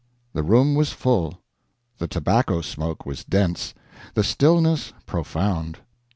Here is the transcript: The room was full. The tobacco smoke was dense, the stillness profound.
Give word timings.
The 0.33 0.41
room 0.41 0.73
was 0.73 0.91
full. 0.93 1.41
The 1.99 2.07
tobacco 2.07 2.61
smoke 2.61 3.05
was 3.05 3.23
dense, 3.23 3.75
the 4.15 4.23
stillness 4.23 4.93
profound. 5.05 5.77